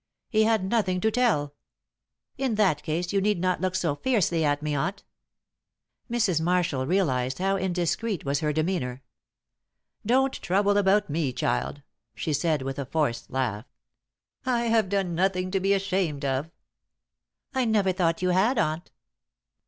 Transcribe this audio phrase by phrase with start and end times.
[0.29, 1.53] "He had nothing to tell."
[2.35, 5.03] "In that case you need not look so fiercely at me, aunt."
[6.09, 6.41] Mrs.
[6.41, 9.03] Marshall realised how indiscreet was her demeanour.
[10.03, 11.83] "Don't trouble about me, child,"
[12.15, 13.65] she said, with a forced laugh.
[14.43, 16.49] "I have done nothing to be ashamed of."
[17.53, 18.89] "I never thought you had, aunt!"